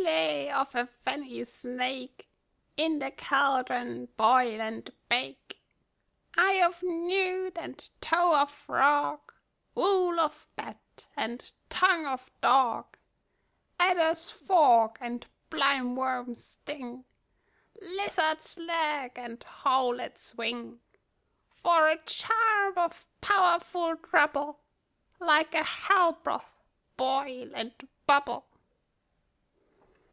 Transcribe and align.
Fillet 0.00 0.50
of 0.52 0.74
a 0.74 0.86
fenny 0.86 1.44
snake, 1.44 2.26
In 2.76 3.00
the 3.00 3.10
cauldron 3.10 4.06
boil 4.16 4.60
and 4.60 4.90
bake; 5.10 5.60
Eye 6.36 6.62
of 6.62 6.82
newt, 6.82 7.58
and 7.58 7.86
toe 8.00 8.34
of 8.40 8.50
frog, 8.50 9.32
Wool 9.74 10.18
of 10.18 10.48
bat, 10.56 11.06
and 11.16 11.52
tongue 11.68 12.06
of 12.06 12.30
dog, 12.40 12.96
Adder's 13.78 14.30
fork, 14.30 14.96
and 15.00 15.26
blind 15.50 15.96
worm's 15.98 16.46
sting, 16.46 17.04
Lizard's 17.82 18.58
leg, 18.58 19.12
and 19.18 19.42
howlet's 19.44 20.34
wing, 20.34 20.80
For 21.62 21.88
a 21.88 21.98
charm 22.04 22.78
of 22.78 23.06
powerful 23.20 23.96
trouble, 23.98 24.60
Like 25.18 25.54
a 25.54 25.64
hell 25.64 26.12
broth 26.12 26.64
boil 26.96 27.54
and 27.54 27.86
bubble. 28.06 28.46